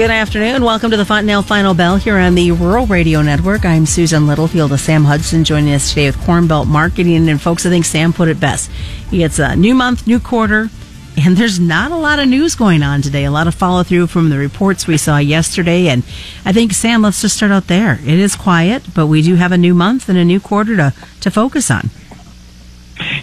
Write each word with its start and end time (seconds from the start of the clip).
Good 0.00 0.10
afternoon. 0.10 0.64
Welcome 0.64 0.92
to 0.92 0.96
the 0.96 1.04
Fontanelle 1.04 1.42
Final 1.42 1.74
Bell 1.74 1.96
here 1.98 2.16
on 2.16 2.34
the 2.34 2.52
Rural 2.52 2.86
Radio 2.86 3.20
Network. 3.20 3.66
I'm 3.66 3.84
Susan 3.84 4.26
Littlefield 4.26 4.72
of 4.72 4.80
Sam 4.80 5.04
Hudson 5.04 5.44
joining 5.44 5.74
us 5.74 5.90
today 5.90 6.06
with 6.06 6.16
Cornbelt 6.16 6.68
Marketing. 6.68 7.28
And 7.28 7.38
folks, 7.38 7.66
I 7.66 7.68
think 7.68 7.84
Sam 7.84 8.14
put 8.14 8.28
it 8.28 8.40
best. 8.40 8.70
It's 9.12 9.38
a 9.38 9.54
new 9.56 9.74
month, 9.74 10.06
new 10.06 10.18
quarter, 10.18 10.70
and 11.22 11.36
there's 11.36 11.60
not 11.60 11.92
a 11.92 11.96
lot 11.96 12.18
of 12.18 12.28
news 12.28 12.54
going 12.54 12.82
on 12.82 13.02
today. 13.02 13.26
A 13.26 13.30
lot 13.30 13.46
of 13.46 13.54
follow 13.54 13.82
through 13.82 14.06
from 14.06 14.30
the 14.30 14.38
reports 14.38 14.86
we 14.86 14.96
saw 14.96 15.18
yesterday. 15.18 15.88
And 15.88 16.02
I 16.46 16.52
think, 16.54 16.72
Sam, 16.72 17.02
let's 17.02 17.20
just 17.20 17.36
start 17.36 17.52
out 17.52 17.66
there. 17.66 17.98
It 18.02 18.18
is 18.18 18.34
quiet, 18.36 18.82
but 18.94 19.06
we 19.06 19.20
do 19.20 19.34
have 19.34 19.52
a 19.52 19.58
new 19.58 19.74
month 19.74 20.08
and 20.08 20.16
a 20.16 20.24
new 20.24 20.40
quarter 20.40 20.76
to, 20.76 20.94
to 21.20 21.30
focus 21.30 21.70
on. 21.70 21.90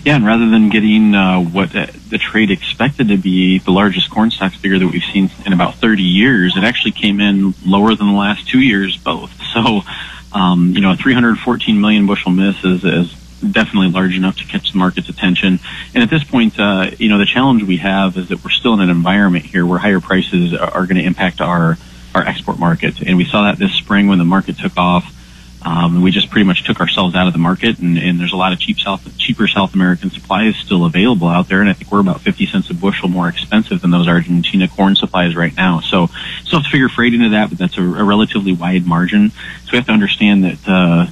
Yeah, 0.07 0.15
and 0.15 0.25
rather 0.25 0.49
than 0.49 0.69
getting 0.69 1.13
uh, 1.13 1.41
what 1.41 1.73
the 1.73 2.17
trade 2.17 2.49
expected 2.49 3.09
to 3.09 3.17
be 3.17 3.59
the 3.59 3.71
largest 3.71 4.09
corn 4.09 4.31
stocks 4.31 4.55
figure 4.55 4.79
that 4.79 4.87
we've 4.87 5.03
seen 5.03 5.29
in 5.45 5.51
about 5.51 5.75
30 5.75 6.01
years, 6.01 6.55
it 6.55 6.63
actually 6.63 6.93
came 6.93 7.19
in 7.19 7.53
lower 7.65 7.93
than 7.93 8.07
the 8.07 8.17
last 8.17 8.47
two 8.47 8.61
years 8.61 8.95
both. 8.95 9.29
So, 9.53 9.81
um, 10.33 10.73
you 10.75 10.81
know, 10.81 10.91
a 10.91 10.95
314 10.95 11.81
million 11.81 12.05
bushel 12.05 12.31
miss 12.31 12.63
is, 12.63 12.85
is 12.85 13.11
definitely 13.39 13.89
large 13.89 14.15
enough 14.15 14.37
to 14.37 14.45
catch 14.45 14.71
the 14.71 14.77
market's 14.77 15.09
attention. 15.09 15.59
And 15.93 16.03
at 16.03 16.09
this 16.09 16.23
point, 16.23 16.57
uh, 16.57 16.91
you 16.97 17.09
know, 17.09 17.17
the 17.17 17.25
challenge 17.25 17.63
we 17.63 17.77
have 17.77 18.15
is 18.17 18.29
that 18.29 18.45
we're 18.45 18.51
still 18.51 18.75
in 18.75 18.79
an 18.79 18.89
environment 18.89 19.43
here 19.45 19.65
where 19.65 19.79
higher 19.79 19.99
prices 19.99 20.53
are 20.53 20.85
going 20.85 20.97
to 20.97 21.03
impact 21.03 21.41
our 21.41 21.77
our 22.15 22.21
export 22.21 22.57
market, 22.57 23.01
and 23.01 23.17
we 23.17 23.25
saw 23.25 23.43
that 23.43 23.59
this 23.59 23.73
spring 23.73 24.07
when 24.07 24.19
the 24.19 24.25
market 24.25 24.57
took 24.57 24.77
off. 24.77 25.16
Um, 25.67 26.01
we 26.01 26.11
just 26.11 26.29
pretty 26.29 26.45
much 26.45 26.63
took 26.63 26.79
ourselves 26.79 27.13
out 27.13 27.27
of 27.27 27.33
the 27.33 27.39
market, 27.39 27.77
and, 27.79 27.97
and 27.97 28.17
there's 28.17 28.31
a 28.31 28.37
lot 28.37 28.53
of 28.53 28.59
cheap 28.59 28.79
South, 28.79 29.17
cheaper 29.17 29.49
South 29.49 29.73
American 29.73 30.09
supplies 30.09 30.55
still 30.55 30.85
available 30.85 31.27
out 31.27 31.49
there, 31.49 31.59
and 31.59 31.69
I 31.69 31.73
think 31.73 31.91
we're 31.91 31.99
about 31.99 32.21
50 32.21 32.45
cents 32.45 32.69
a 32.69 32.73
bushel 32.73 33.09
more 33.09 33.27
expensive 33.27 33.81
than 33.81 33.91
those 33.91 34.07
Argentina 34.07 34.69
corn 34.69 34.95
supplies 34.95 35.35
right 35.35 35.53
now. 35.57 35.81
So, 35.81 36.07
still 36.45 36.59
have 36.59 36.63
to 36.63 36.71
figure 36.71 36.87
freight 36.87 37.13
into 37.13 37.29
that, 37.29 37.49
but 37.49 37.57
that's 37.57 37.77
a, 37.77 37.81
a 37.81 38.03
relatively 38.05 38.53
wide 38.53 38.85
margin. 38.85 39.31
So 39.31 39.71
we 39.73 39.77
have 39.77 39.87
to 39.87 39.91
understand 39.91 40.45
that 40.45 40.59
uh, 40.65 41.07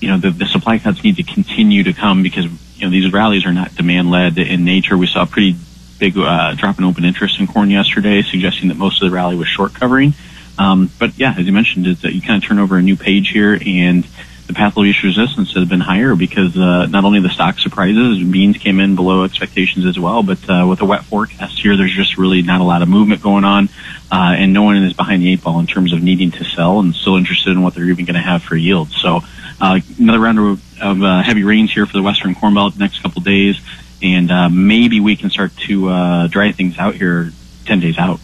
you 0.00 0.08
know 0.08 0.16
the, 0.16 0.30
the 0.30 0.46
supply 0.46 0.78
cuts 0.78 1.04
need 1.04 1.16
to 1.16 1.22
continue 1.22 1.82
to 1.82 1.92
come 1.92 2.22
because 2.22 2.46
you 2.76 2.86
know 2.86 2.90
these 2.90 3.12
rallies 3.12 3.44
are 3.44 3.52
not 3.52 3.74
demand 3.74 4.10
led 4.10 4.38
in 4.38 4.64
nature. 4.64 4.96
We 4.96 5.06
saw 5.06 5.24
a 5.24 5.26
pretty 5.26 5.54
big 5.98 6.16
uh, 6.16 6.54
drop 6.54 6.78
in 6.78 6.84
open 6.84 7.04
interest 7.04 7.40
in 7.40 7.46
corn 7.46 7.68
yesterday, 7.70 8.22
suggesting 8.22 8.68
that 8.68 8.78
most 8.78 9.02
of 9.02 9.10
the 9.10 9.14
rally 9.14 9.36
was 9.36 9.48
short 9.48 9.74
covering. 9.74 10.14
Um, 10.58 10.90
but 10.98 11.16
yeah, 11.18 11.34
as 11.38 11.46
you 11.46 11.52
mentioned, 11.52 11.86
is 11.86 12.02
that 12.02 12.14
you 12.14 12.20
kind 12.20 12.42
of 12.42 12.48
turn 12.48 12.58
over 12.58 12.76
a 12.76 12.82
new 12.82 12.96
page 12.96 13.30
here, 13.30 13.58
and 13.64 14.06
the 14.48 14.54
pathologic 14.54 15.02
resistance 15.02 15.52
has 15.52 15.68
been 15.68 15.80
higher 15.80 16.16
because 16.16 16.56
uh, 16.56 16.86
not 16.86 17.04
only 17.04 17.20
the 17.20 17.28
stock 17.28 17.58
surprises, 17.58 18.22
beans 18.24 18.56
came 18.56 18.80
in 18.80 18.96
below 18.96 19.24
expectations 19.24 19.84
as 19.84 19.98
well, 19.98 20.22
but 20.22 20.38
uh, 20.48 20.66
with 20.66 20.80
a 20.80 20.86
wet 20.86 21.04
forecast 21.04 21.60
here, 21.60 21.76
there's 21.76 21.94
just 21.94 22.16
really 22.16 22.40
not 22.40 22.60
a 22.60 22.64
lot 22.64 22.80
of 22.80 22.88
movement 22.88 23.22
going 23.22 23.44
on, 23.44 23.68
uh, 24.10 24.34
and 24.36 24.54
no 24.54 24.62
one 24.62 24.76
is 24.78 24.94
behind 24.94 25.22
the 25.22 25.30
eight 25.30 25.42
ball 25.42 25.60
in 25.60 25.66
terms 25.66 25.92
of 25.92 26.02
needing 26.02 26.30
to 26.30 26.44
sell 26.44 26.80
and 26.80 26.94
still 26.94 27.16
interested 27.16 27.50
in 27.50 27.62
what 27.62 27.74
they're 27.74 27.84
even 27.84 28.06
going 28.06 28.14
to 28.14 28.20
have 28.20 28.42
for 28.42 28.56
yield. 28.56 28.88
So 28.90 29.20
uh, 29.60 29.80
another 29.98 30.18
round 30.18 30.38
of, 30.38 30.82
of 30.82 31.02
uh, 31.02 31.22
heavy 31.22 31.44
rains 31.44 31.70
here 31.70 31.84
for 31.84 31.92
the 31.92 32.02
Western 32.02 32.34
Corn 32.34 32.54
Belt 32.54 32.78
next 32.78 33.02
couple 33.02 33.20
days, 33.20 33.60
and 34.02 34.30
uh, 34.30 34.48
maybe 34.48 34.98
we 34.98 35.14
can 35.14 35.28
start 35.28 35.54
to 35.68 35.90
uh, 35.90 36.26
dry 36.26 36.52
things 36.52 36.78
out 36.78 36.94
here 36.94 37.32
10 37.66 37.80
days 37.80 37.98
out. 37.98 38.18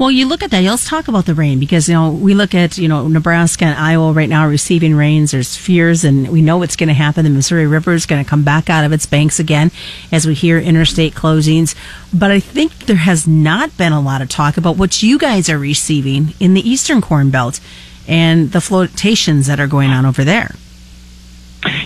Well, 0.00 0.10
you 0.10 0.26
look 0.26 0.42
at 0.42 0.50
that. 0.52 0.62
Let's 0.62 0.88
talk 0.88 1.08
about 1.08 1.26
the 1.26 1.34
rain 1.34 1.60
because 1.60 1.86
you 1.86 1.92
know 1.92 2.10
we 2.10 2.32
look 2.32 2.54
at 2.54 2.78
you 2.78 2.88
know 2.88 3.06
Nebraska 3.06 3.66
and 3.66 3.78
Iowa 3.78 4.14
right 4.14 4.30
now 4.30 4.48
receiving 4.48 4.94
rains. 4.94 5.32
There's 5.32 5.54
fears, 5.54 6.04
and 6.04 6.30
we 6.30 6.40
know 6.40 6.56
what's 6.56 6.74
going 6.74 6.88
to 6.88 6.94
happen. 6.94 7.22
The 7.24 7.30
Missouri 7.30 7.66
River 7.66 7.92
is 7.92 8.06
going 8.06 8.24
to 8.24 8.28
come 8.28 8.42
back 8.42 8.70
out 8.70 8.82
of 8.82 8.92
its 8.92 9.04
banks 9.04 9.38
again 9.38 9.70
as 10.10 10.26
we 10.26 10.32
hear 10.32 10.58
interstate 10.58 11.12
closings. 11.12 11.74
But 12.14 12.30
I 12.30 12.40
think 12.40 12.86
there 12.86 12.96
has 12.96 13.28
not 13.28 13.76
been 13.76 13.92
a 13.92 14.00
lot 14.00 14.22
of 14.22 14.30
talk 14.30 14.56
about 14.56 14.78
what 14.78 15.02
you 15.02 15.18
guys 15.18 15.50
are 15.50 15.58
receiving 15.58 16.32
in 16.40 16.54
the 16.54 16.66
Eastern 16.66 17.02
Corn 17.02 17.28
Belt 17.28 17.60
and 18.08 18.52
the 18.52 18.62
flotations 18.62 19.48
that 19.48 19.60
are 19.60 19.66
going 19.66 19.90
on 19.90 20.06
over 20.06 20.24
there. 20.24 20.54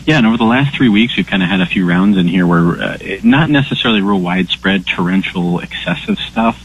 Yeah, 0.07 0.19
and 0.19 0.27
over 0.29 0.37
the 0.37 0.45
last 0.45 0.77
three 0.77 0.89
weeks, 0.89 1.17
we've 1.17 1.27
kind 1.27 1.43
of 1.43 1.49
had 1.49 1.61
a 1.61 1.67
few 1.67 1.85
rounds 1.85 2.17
in 2.17 2.29
here 2.29 2.47
where 2.47 2.81
uh, 2.81 2.99
not 3.25 3.51
necessarily 3.51 4.03
real 4.03 4.21
widespread 4.21 4.87
torrential 4.87 5.59
excessive 5.59 6.19
stuff, 6.19 6.65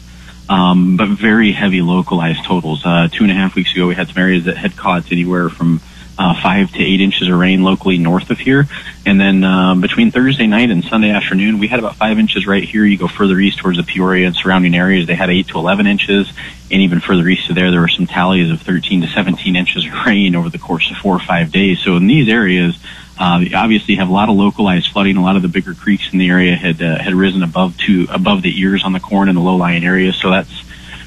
um, 0.50 0.96
but 0.96 1.08
very 1.08 1.52
heavy 1.52 1.80
localized 1.80 2.44
totals. 2.44 2.84
Uh, 2.84 3.08
two 3.10 3.22
and 3.22 3.30
a 3.30 3.34
half 3.34 3.54
weeks 3.54 3.72
ago, 3.72 3.86
we 3.86 3.94
had 3.94 4.08
some 4.08 4.18
areas 4.18 4.46
that 4.46 4.56
had 4.56 4.76
caught 4.76 5.10
anywhere 5.12 5.48
from 5.48 5.80
uh, 6.18 6.34
five 6.42 6.72
to 6.72 6.82
eight 6.82 7.00
inches 7.00 7.28
of 7.28 7.38
rain 7.38 7.62
locally 7.62 7.98
north 7.98 8.30
of 8.30 8.38
here. 8.38 8.66
And 9.06 9.18
then 9.18 9.44
um, 9.44 9.80
between 9.80 10.10
Thursday 10.10 10.48
night 10.48 10.70
and 10.70 10.84
Sunday 10.84 11.10
afternoon, 11.10 11.60
we 11.60 11.68
had 11.68 11.78
about 11.78 11.94
five 11.94 12.18
inches 12.18 12.48
right 12.48 12.64
here. 12.64 12.84
You 12.84 12.98
go 12.98 13.06
further 13.06 13.38
east 13.38 13.58
towards 13.58 13.78
the 13.78 13.84
Peoria 13.84 14.26
and 14.26 14.34
surrounding 14.34 14.74
areas, 14.74 15.06
they 15.06 15.14
had 15.14 15.30
eight 15.30 15.46
to 15.48 15.58
11 15.58 15.86
inches. 15.86 16.30
And 16.72 16.82
even 16.82 16.98
further 16.98 17.28
east 17.28 17.48
of 17.48 17.54
there, 17.54 17.70
there 17.70 17.80
were 17.80 17.88
some 17.88 18.08
tallies 18.08 18.50
of 18.50 18.60
13 18.60 19.02
to 19.02 19.06
17 19.06 19.54
inches 19.54 19.86
of 19.86 19.92
rain 20.04 20.34
over 20.34 20.50
the 20.50 20.58
course 20.58 20.90
of 20.90 20.96
four 20.96 21.14
or 21.14 21.20
five 21.20 21.52
days. 21.52 21.78
So 21.78 21.96
in 21.96 22.08
these 22.08 22.28
areas, 22.28 22.76
uh, 23.20 23.44
obviously 23.54 23.96
have 23.96 24.08
a 24.08 24.12
lot 24.12 24.30
of 24.30 24.36
localized 24.36 24.88
flooding. 24.88 25.18
A 25.18 25.22
lot 25.22 25.36
of 25.36 25.42
the 25.42 25.48
bigger 25.48 25.74
creeks 25.74 26.10
in 26.10 26.18
the 26.18 26.30
area 26.30 26.56
had 26.56 26.82
uh, 26.82 26.98
had 26.98 27.14
risen 27.14 27.42
above 27.42 27.76
to 27.86 28.06
above 28.10 28.40
the 28.40 28.60
ears 28.60 28.82
on 28.82 28.94
the 28.94 29.00
corn 29.00 29.28
in 29.28 29.34
the 29.34 29.42
low 29.42 29.56
lying 29.56 29.84
areas. 29.84 30.16
So 30.16 30.30
that's 30.30 30.64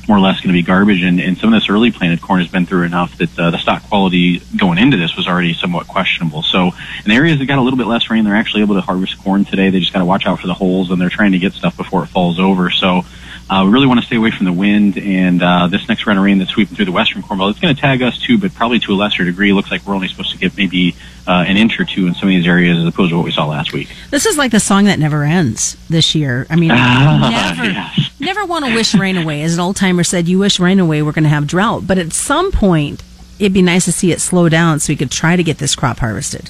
more 0.07 0.18
or 0.18 0.19
less 0.19 0.41
going 0.41 0.50
to 0.50 0.53
be 0.53 0.62
garbage. 0.62 1.01
And, 1.01 1.19
and 1.19 1.38
some 1.38 1.51
of 1.53 1.59
this 1.59 1.69
early 1.69 1.91
planted 1.91 2.22
corn 2.22 2.41
has 2.41 2.51
been 2.51 2.66
through 2.66 2.84
enough 2.84 3.18
that 3.18 3.40
uh, 3.40 3.51
the 3.51 3.57
stalk 3.57 3.84
quality 3.84 4.40
going 4.56 4.78
into 4.78 4.97
this 4.97 5.16
was 5.16 5.28
already 5.28 5.53
somewhat 5.53 5.88
questionable. 5.88 6.44
So 6.44 6.72
in 7.03 7.12
areas 7.12 7.40
that 7.40 7.46
got 7.46 7.57
a 7.57 7.62
little 7.62 7.78
bit 7.78 7.88
less 7.88 8.09
rain, 8.09 8.25
they're 8.25 8.35
actually 8.35 8.62
able 8.62 8.75
to 8.75 8.81
harvest 8.81 9.18
corn 9.24 9.45
today. 9.45 9.69
They 9.72 9.80
just 9.80 9.94
got 9.94 10.00
to 10.00 10.06
watch 10.06 10.28
out 10.28 10.40
for 10.40 10.47
the 10.47 10.53
holes, 10.53 10.91
and 10.91 11.01
they're 11.01 11.09
trying 11.09 11.31
to 11.31 11.40
get 11.40 11.53
stuff 11.53 11.75
before 11.78 12.03
it 12.03 12.07
falls 12.07 12.40
over. 12.40 12.69
So 12.69 13.03
uh, 13.49 13.63
we 13.65 13.71
really 13.71 13.87
want 13.87 13.99
to 13.99 14.05
stay 14.05 14.15
away 14.15 14.31
from 14.31 14.45
the 14.45 14.53
wind, 14.53 14.97
and 14.97 15.43
uh, 15.43 15.67
this 15.67 15.87
next 15.89 16.05
round 16.07 16.17
of 16.17 16.25
rain 16.25 16.37
that's 16.37 16.51
sweeping 16.51 16.75
through 16.75 16.85
the 16.85 16.91
western 16.91 17.21
Corn 17.21 17.39
Belt, 17.39 17.51
it's 17.51 17.59
going 17.59 17.75
to 17.75 17.79
tag 17.79 18.01
us 18.01 18.17
too, 18.17 18.37
but 18.37 18.53
probably 18.53 18.79
to 18.79 18.93
a 18.93 18.95
lesser 18.95 19.23
degree. 19.25 19.51
Looks 19.51 19.69
like 19.69 19.85
we're 19.85 19.93
only 19.93 20.07
supposed 20.07 20.31
to 20.31 20.37
get 20.37 20.55
maybe 20.57 20.95
uh, 21.27 21.43
an 21.45 21.57
inch 21.57 21.79
or 21.79 21.85
two 21.85 22.07
in 22.07 22.13
some 22.13 22.29
of 22.29 22.33
these 22.33 22.47
areas 22.47 22.77
as 22.77 22.85
opposed 22.85 23.11
to 23.11 23.17
what 23.17 23.25
we 23.25 23.31
saw 23.31 23.45
last 23.45 23.73
week. 23.73 23.89
This 24.11 24.25
is 24.25 24.37
like 24.37 24.51
the 24.51 24.59
song 24.59 24.85
that 24.85 24.97
never 24.97 25.23
ends 25.23 25.75
this 25.89 26.15
year. 26.15 26.47
I 26.49 26.55
mean, 26.55 26.67
never, 26.69 27.65
yes. 27.65 28.11
never 28.19 28.45
want 28.45 28.65
to 28.65 28.73
wish 28.73 28.95
rain 28.95 29.17
away. 29.17 29.43
As 29.43 29.53
an 29.53 29.59
old 29.59 29.75
timer 29.75 30.03
said, 30.03 30.27
you 30.27 30.39
wish 30.39 30.59
rain 30.59 30.79
away, 30.79 31.01
we're 31.01 31.11
going 31.11 31.23
to 31.23 31.29
have 31.29 31.45
drought. 31.45 31.85
But 31.85 31.97
at 31.97 32.13
some 32.13 32.51
point, 32.51 33.03
it'd 33.39 33.53
be 33.53 33.61
nice 33.61 33.85
to 33.85 33.91
see 33.91 34.11
it 34.11 34.21
slow 34.21 34.47
down 34.47 34.79
so 34.79 34.93
we 34.93 34.97
could 34.97 35.11
try 35.11 35.35
to 35.35 35.43
get 35.43 35.57
this 35.57 35.75
crop 35.75 35.99
harvested. 35.99 36.49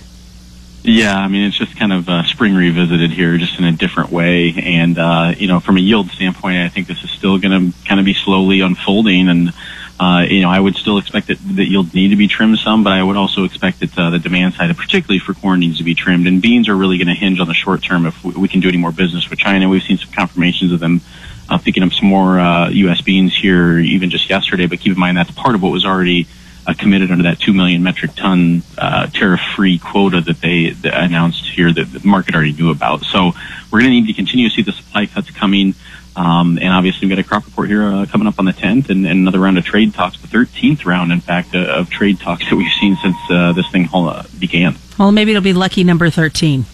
Yeah, 0.85 1.15
I 1.15 1.29
mean, 1.29 1.45
it's 1.47 1.57
just 1.57 1.77
kind 1.77 1.93
of 1.93 2.09
uh, 2.09 2.23
spring 2.25 2.55
revisited 2.55 3.11
here, 3.11 3.37
just 3.37 3.57
in 3.57 3.63
a 3.63 3.71
different 3.71 4.11
way. 4.11 4.53
And, 4.57 4.99
uh, 4.99 5.33
you 5.37 5.47
know, 5.47 5.61
from 5.61 5.77
a 5.77 5.79
yield 5.79 6.09
standpoint, 6.09 6.57
I 6.57 6.67
think 6.67 6.87
this 6.87 7.01
is 7.05 7.09
still 7.09 7.37
going 7.37 7.71
to 7.71 7.87
kind 7.87 8.01
of 8.01 8.05
be 8.05 8.13
slowly 8.13 8.59
unfolding. 8.59 9.29
And, 9.29 9.53
uh, 9.97 10.25
you 10.27 10.41
know, 10.41 10.49
I 10.49 10.59
would 10.59 10.75
still 10.75 10.97
expect 10.97 11.27
that, 11.27 11.37
that 11.55 11.65
yields 11.65 11.93
need 11.93 12.09
to 12.09 12.17
be 12.17 12.27
trimmed 12.27 12.59
some, 12.59 12.83
but 12.83 12.91
I 12.91 13.01
would 13.01 13.15
also 13.15 13.45
expect 13.45 13.79
that 13.79 13.97
uh, 13.97 14.09
the 14.09 14.19
demand 14.19 14.55
side, 14.55 14.75
particularly 14.75 15.19
for 15.19 15.33
corn, 15.33 15.61
needs 15.61 15.77
to 15.77 15.85
be 15.85 15.95
trimmed. 15.95 16.27
And 16.27 16.41
beans 16.41 16.67
are 16.67 16.75
really 16.75 16.97
going 16.97 17.07
to 17.07 17.13
hinge 17.13 17.39
on 17.39 17.47
the 17.47 17.53
short 17.53 17.81
term 17.81 18.05
if 18.05 18.21
we, 18.21 18.33
we 18.33 18.47
can 18.49 18.59
do 18.59 18.67
any 18.67 18.77
more 18.77 18.91
business 18.91 19.29
with 19.29 19.39
China. 19.39 19.69
We've 19.69 19.81
seen 19.81 19.97
some 19.97 20.11
confirmations 20.11 20.73
of 20.73 20.81
them 20.81 20.99
uh, 21.47 21.59
picking 21.59 21.83
up 21.83 21.93
some 21.93 22.09
more 22.09 22.37
uh, 22.37 22.67
U.S. 22.69 22.99
beans 22.99 23.33
here, 23.33 23.79
even 23.79 24.09
just 24.09 24.29
yesterday. 24.29 24.65
But 24.65 24.81
keep 24.81 24.91
in 24.91 24.99
mind 24.99 25.15
that's 25.15 25.31
part 25.31 25.55
of 25.55 25.63
what 25.63 25.71
was 25.71 25.85
already 25.85 26.27
uh, 26.65 26.73
committed 26.77 27.11
under 27.11 27.23
that 27.23 27.39
2 27.39 27.53
million 27.53 27.83
metric 27.83 28.11
ton 28.15 28.63
uh, 28.77 29.07
tariff-free 29.07 29.79
quota 29.79 30.21
that 30.21 30.41
they 30.41 30.69
that 30.69 30.93
announced 30.93 31.45
here 31.45 31.71
that 31.71 31.91
the 31.91 32.07
market 32.07 32.35
already 32.35 32.53
knew 32.53 32.71
about. 32.71 33.03
So 33.03 33.33
we're 33.71 33.79
going 33.79 33.91
to 33.91 34.01
need 34.01 34.07
to 34.07 34.13
continue 34.13 34.49
to 34.49 34.55
see 34.55 34.61
the 34.61 34.71
supply 34.71 35.05
cuts 35.05 35.29
coming. 35.31 35.75
Um, 36.15 36.59
and 36.61 36.69
obviously, 36.69 37.07
we've 37.07 37.17
got 37.17 37.25
a 37.25 37.27
crop 37.27 37.45
report 37.45 37.69
here 37.69 37.83
uh, 37.83 38.05
coming 38.05 38.27
up 38.27 38.37
on 38.37 38.45
the 38.45 38.51
10th 38.51 38.89
and, 38.89 39.05
and, 39.07 39.19
another 39.21 39.39
round 39.39 39.57
of 39.57 39.65
trade 39.65 39.95
talks, 39.95 40.19
the 40.21 40.27
13th 40.27 40.85
round, 40.85 41.11
in 41.11 41.21
fact, 41.21 41.55
uh, 41.55 41.59
of 41.59 41.89
trade 41.89 42.19
talks 42.19 42.47
that 42.49 42.55
we've 42.55 42.71
seen 42.79 42.95
since 42.97 43.15
uh, 43.31 43.51
this 43.53 43.67
thing 43.71 43.89
uh, 43.91 44.23
began. 44.37 44.75
Well, 44.99 45.11
maybe 45.11 45.31
it'll 45.31 45.41
be 45.41 45.53
lucky 45.53 45.83
number 45.83 46.11
13. 46.11 46.65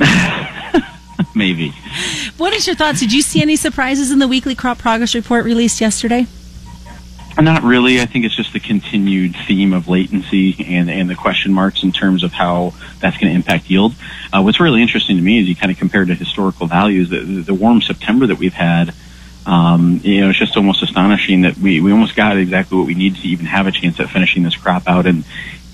maybe. 1.34 1.72
What 2.38 2.52
is 2.52 2.66
your 2.66 2.74
thoughts? 2.74 2.98
Did 2.98 3.12
you 3.12 3.22
see 3.22 3.40
any 3.40 3.54
surprises 3.54 4.10
in 4.10 4.18
the 4.18 4.26
weekly 4.26 4.56
crop 4.56 4.78
progress 4.78 5.14
report 5.14 5.44
released 5.44 5.80
yesterday? 5.80 6.26
Not 7.38 7.62
really. 7.62 8.00
I 8.00 8.06
think 8.06 8.24
it's 8.24 8.36
just 8.36 8.52
the 8.52 8.60
continued 8.60 9.34
theme 9.46 9.72
of 9.72 9.88
latency 9.88 10.56
and, 10.66 10.90
and 10.90 11.08
the 11.08 11.14
question 11.14 11.52
marks 11.52 11.82
in 11.82 11.92
terms 11.92 12.22
of 12.22 12.32
how 12.32 12.74
that's 12.98 13.16
going 13.16 13.32
to 13.32 13.36
impact 13.36 13.70
yield. 13.70 13.94
Uh, 14.32 14.42
what's 14.42 14.60
really 14.60 14.82
interesting 14.82 15.16
to 15.16 15.22
me 15.22 15.38
is 15.38 15.48
you 15.48 15.56
kind 15.56 15.72
of 15.72 15.78
compare 15.78 16.04
to 16.04 16.14
historical 16.14 16.66
values. 16.66 17.08
The, 17.08 17.20
the 17.20 17.54
warm 17.54 17.80
September 17.80 18.26
that 18.26 18.38
we've 18.38 18.52
had, 18.52 18.94
um, 19.46 20.00
you 20.02 20.20
know, 20.20 20.30
it's 20.30 20.38
just 20.38 20.56
almost 20.56 20.82
astonishing 20.82 21.42
that 21.42 21.56
we, 21.56 21.80
we 21.80 21.92
almost 21.92 22.14
got 22.14 22.36
exactly 22.36 22.76
what 22.76 22.86
we 22.86 22.94
need 22.94 23.16
to 23.16 23.28
even 23.28 23.46
have 23.46 23.66
a 23.66 23.72
chance 23.72 23.98
at 24.00 24.10
finishing 24.10 24.42
this 24.42 24.56
crop 24.56 24.86
out. 24.86 25.06
And 25.06 25.24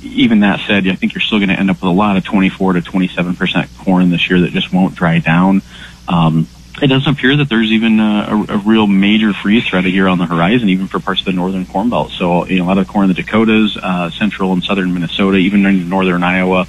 even 0.03 0.41
that 0.41 0.61
said, 0.67 0.87
I 0.87 0.94
think 0.94 1.14
you're 1.14 1.20
still 1.20 1.38
going 1.38 1.49
to 1.49 1.58
end 1.58 1.70
up 1.70 1.76
with 1.76 1.91
a 1.91 1.94
lot 1.94 2.17
of 2.17 2.25
24 2.25 2.75
to 2.75 2.82
27 2.82 3.35
percent 3.35 3.70
corn 3.79 4.11
this 4.11 4.31
year 4.31 4.41
that 4.43 4.53
just 4.53 4.73
won't 4.73 4.94
dry 4.94 5.19
down. 5.19 5.62
Um, 6.06 6.47
it 6.82 6.88
doesn't 6.88 7.11
appear 7.11 7.37
that 7.37 7.49
there's 7.49 7.70
even 7.73 8.00
a, 8.00 8.46
a, 8.49 8.58
real 8.58 8.87
major 8.87 9.32
freeze 9.32 9.67
threat 9.67 9.84
here 9.84 10.08
on 10.08 10.19
the 10.19 10.26
horizon, 10.26 10.69
even 10.69 10.87
for 10.87 11.00
parts 11.00 11.20
of 11.20 11.26
the 11.26 11.32
northern 11.32 11.64
corn 11.64 11.88
belt. 11.88 12.11
So, 12.11 12.46
you 12.46 12.58
know, 12.58 12.64
a 12.64 12.67
lot 12.67 12.78
of 12.78 12.87
the 12.87 12.93
corn 12.93 13.08
in 13.08 13.17
the 13.17 13.23
Dakotas, 13.23 13.76
uh, 13.76 14.11
central 14.11 14.52
and 14.52 14.62
southern 14.62 14.93
Minnesota, 14.93 15.38
even 15.38 15.64
in 15.64 15.88
northern 15.88 16.23
Iowa, 16.23 16.67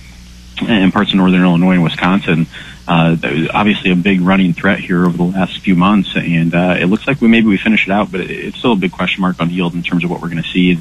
and 0.62 0.94
parts 0.94 1.12
of 1.12 1.18
northern 1.18 1.42
Illinois 1.42 1.74
and 1.74 1.84
Wisconsin, 1.84 2.48
uh, 2.88 3.18
obviously 3.54 3.92
a 3.92 3.96
big 3.96 4.22
running 4.22 4.54
threat 4.54 4.80
here 4.80 5.06
over 5.06 5.18
the 5.18 5.24
last 5.24 5.60
few 5.60 5.76
months, 5.76 6.16
and 6.16 6.56
uh, 6.56 6.78
it 6.80 6.86
looks 6.86 7.06
like 7.06 7.20
we 7.20 7.28
maybe 7.28 7.48
we 7.48 7.58
finish 7.58 7.86
it 7.86 7.92
out, 7.92 8.12
but 8.12 8.22
it's 8.22 8.58
still 8.58 8.74
a 8.74 8.78
big 8.78 8.92
question 8.92 9.22
mark 9.22 9.40
on 9.42 9.50
yield 9.50 9.74
in 9.74 9.84
terms 9.84 10.04
of 10.04 10.10
what 10.10 10.22
we're 10.22 10.30
going 10.30 10.42
to 10.42 10.50
see. 10.50 10.80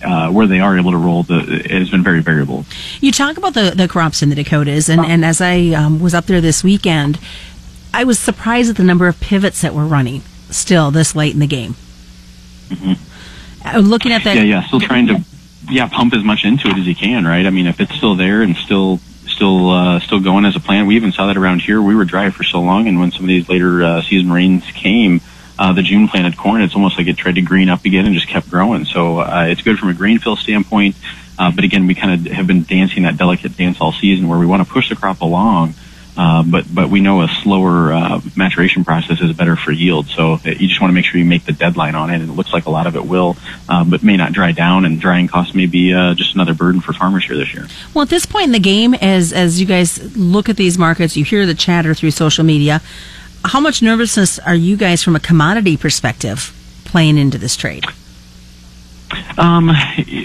Uh, 0.00 0.30
where 0.30 0.46
they 0.46 0.60
are 0.60 0.78
able 0.78 0.92
to 0.92 0.96
roll, 0.96 1.24
the, 1.24 1.40
it 1.40 1.72
has 1.72 1.90
been 1.90 2.04
very 2.04 2.22
variable. 2.22 2.64
You 3.00 3.10
talk 3.10 3.36
about 3.36 3.54
the, 3.54 3.72
the 3.74 3.88
crops 3.88 4.22
in 4.22 4.28
the 4.28 4.36
Dakotas, 4.36 4.88
and, 4.88 5.04
and 5.04 5.24
as 5.24 5.40
I 5.40 5.70
um, 5.70 5.98
was 5.98 6.14
up 6.14 6.26
there 6.26 6.40
this 6.40 6.62
weekend, 6.62 7.18
I 7.98 8.04
was 8.04 8.16
surprised 8.16 8.70
at 8.70 8.76
the 8.76 8.84
number 8.84 9.08
of 9.08 9.18
pivots 9.18 9.62
that 9.62 9.74
were 9.74 9.84
running 9.84 10.20
still 10.50 10.92
this 10.92 11.16
late 11.16 11.34
in 11.34 11.40
the 11.40 11.48
game. 11.48 11.74
Mm-hmm. 12.68 13.76
Looking 13.80 14.12
at 14.12 14.22
that, 14.22 14.36
yeah, 14.36 14.44
yeah, 14.44 14.66
still 14.68 14.78
trying 14.78 15.08
to, 15.08 15.24
yeah, 15.68 15.88
pump 15.88 16.14
as 16.14 16.22
much 16.22 16.44
into 16.44 16.68
it 16.68 16.78
as 16.78 16.86
you 16.86 16.94
can, 16.94 17.24
right? 17.24 17.44
I 17.44 17.50
mean, 17.50 17.66
if 17.66 17.80
it's 17.80 17.92
still 17.92 18.14
there 18.14 18.42
and 18.42 18.54
still 18.54 19.00
still 19.26 19.70
uh, 19.70 19.98
still 19.98 20.20
going 20.20 20.44
as 20.44 20.54
a 20.54 20.60
plan. 20.60 20.86
We 20.86 20.94
even 20.94 21.10
saw 21.10 21.26
that 21.26 21.36
around 21.36 21.62
here. 21.62 21.82
We 21.82 21.96
were 21.96 22.04
dry 22.04 22.30
for 22.30 22.44
so 22.44 22.60
long, 22.60 22.86
and 22.86 23.00
when 23.00 23.10
some 23.10 23.22
of 23.22 23.26
these 23.26 23.48
later 23.48 23.82
uh, 23.82 24.02
season 24.02 24.30
rains 24.30 24.62
came, 24.66 25.20
uh, 25.58 25.72
the 25.72 25.82
June 25.82 26.06
planted 26.06 26.36
corn, 26.36 26.62
it's 26.62 26.76
almost 26.76 26.98
like 26.98 27.08
it 27.08 27.16
tried 27.16 27.34
to 27.34 27.42
green 27.42 27.68
up 27.68 27.84
again 27.84 28.06
and 28.06 28.14
just 28.14 28.28
kept 28.28 28.48
growing. 28.48 28.84
So 28.84 29.18
uh, 29.18 29.46
it's 29.48 29.62
good 29.62 29.76
from 29.76 29.88
a 29.88 29.94
grain 29.94 30.20
fill 30.20 30.36
standpoint. 30.36 30.94
Uh, 31.36 31.50
but 31.50 31.64
again, 31.64 31.88
we 31.88 31.96
kind 31.96 32.28
of 32.28 32.32
have 32.32 32.46
been 32.46 32.62
dancing 32.62 33.02
that 33.02 33.16
delicate 33.16 33.56
dance 33.56 33.80
all 33.80 33.90
season 33.90 34.28
where 34.28 34.38
we 34.38 34.46
want 34.46 34.64
to 34.64 34.72
push 34.72 34.88
the 34.88 34.94
crop 34.94 35.20
along 35.20 35.74
uh, 36.18 36.42
but 36.42 36.64
but 36.74 36.90
we 36.90 37.00
know 37.00 37.22
a 37.22 37.28
slower 37.28 37.92
uh, 37.92 38.20
maturation 38.36 38.84
process 38.84 39.20
is 39.20 39.32
better 39.36 39.54
for 39.54 39.70
yield. 39.70 40.08
So 40.08 40.32
uh, 40.34 40.40
you 40.44 40.66
just 40.66 40.80
want 40.80 40.90
to 40.90 40.94
make 40.94 41.04
sure 41.04 41.18
you 41.18 41.24
make 41.24 41.44
the 41.44 41.52
deadline 41.52 41.94
on 41.94 42.10
it. 42.10 42.16
And 42.16 42.28
it 42.28 42.32
looks 42.32 42.52
like 42.52 42.66
a 42.66 42.70
lot 42.70 42.88
of 42.88 42.96
it 42.96 43.06
will, 43.06 43.36
uh, 43.68 43.84
but 43.84 44.02
may 44.02 44.16
not 44.16 44.32
dry 44.32 44.50
down. 44.50 44.84
And 44.84 45.00
drying 45.00 45.28
costs 45.28 45.54
may 45.54 45.66
be 45.66 45.94
uh, 45.94 46.14
just 46.14 46.34
another 46.34 46.54
burden 46.54 46.80
for 46.80 46.92
farmers 46.92 47.24
here 47.24 47.36
this 47.36 47.54
year. 47.54 47.68
Well, 47.94 48.02
at 48.02 48.08
this 48.08 48.26
point 48.26 48.46
in 48.46 48.52
the 48.52 48.58
game, 48.58 48.94
as 48.94 49.32
as 49.32 49.60
you 49.60 49.66
guys 49.66 50.16
look 50.16 50.48
at 50.48 50.56
these 50.56 50.76
markets, 50.76 51.16
you 51.16 51.24
hear 51.24 51.46
the 51.46 51.54
chatter 51.54 51.94
through 51.94 52.10
social 52.10 52.44
media. 52.44 52.82
How 53.44 53.60
much 53.60 53.80
nervousness 53.80 54.40
are 54.40 54.56
you 54.56 54.76
guys 54.76 55.04
from 55.04 55.14
a 55.14 55.20
commodity 55.20 55.76
perspective 55.76 56.52
playing 56.84 57.16
into 57.16 57.38
this 57.38 57.56
trade? 57.56 57.84
Um, 59.36 59.70